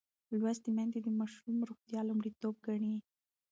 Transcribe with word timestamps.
لوستې 0.39 0.69
میندې 0.75 0.99
د 1.03 1.07
ماشوم 1.19 1.55
روغتیا 1.69 1.99
لومړیتوب 2.03 2.55
ګڼي. 2.67 2.95